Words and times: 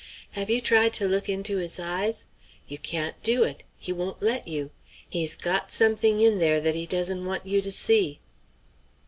"Have 0.31 0.49
you 0.49 0.61
tried 0.61 0.93
to 0.93 1.07
look 1.07 1.29
into 1.29 1.57
his 1.57 1.79
eyes? 1.79 2.25
You 2.67 2.79
can't 2.79 3.21
do 3.21 3.43
it. 3.43 3.61
He 3.77 3.93
won't 3.93 4.19
let 4.23 4.47
you. 4.47 4.71
He's 5.07 5.35
got 5.35 5.71
something 5.71 6.19
in 6.19 6.39
there 6.39 6.59
that 6.59 6.73
he 6.73 6.87
doesn't 6.87 7.23
want 7.23 7.45
you 7.45 7.61
to 7.61 7.71
see." 7.71 8.19